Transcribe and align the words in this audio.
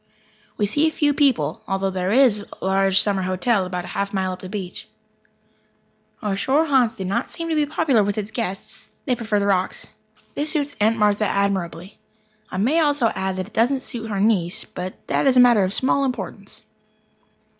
We 0.57 0.65
see 0.65 0.89
few 0.89 1.13
people, 1.13 1.61
although 1.67 1.91
there 1.91 2.09
is 2.11 2.43
a 2.61 2.65
large 2.65 2.99
summer 2.99 3.21
hotel 3.21 3.67
about 3.67 3.95
a 4.09 4.15
mile 4.15 4.31
up 4.31 4.41
the 4.41 4.49
beach. 4.49 4.87
Our 6.23 6.35
shore 6.35 6.65
haunts 6.65 6.95
do 6.95 7.05
not 7.05 7.29
seem 7.29 7.49
to 7.49 7.55
be 7.55 7.67
popular 7.67 8.03
with 8.03 8.17
its 8.17 8.31
guests. 8.31 8.89
They 9.05 9.13
prefer 9.15 9.39
the 9.39 9.45
rocks. 9.45 9.89
This 10.33 10.49
suits 10.53 10.75
Aunt 10.79 10.97
Martha 10.97 11.25
admirably. 11.27 11.99
I 12.49 12.57
may 12.57 12.79
also 12.79 13.09
add 13.13 13.35
that 13.35 13.45
it 13.49 13.53
doesn't 13.53 13.83
suit 13.83 14.09
her 14.09 14.19
niece 14.19 14.65
but 14.65 14.95
that 15.05 15.27
is 15.27 15.37
a 15.37 15.39
matter 15.39 15.63
of 15.63 15.71
small 15.71 16.03
importance. 16.03 16.63